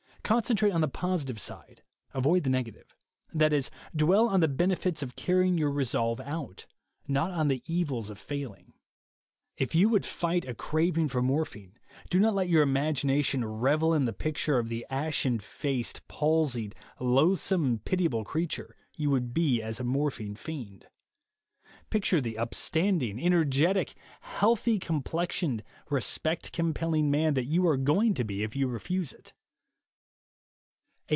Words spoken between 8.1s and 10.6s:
failing. If you would fight a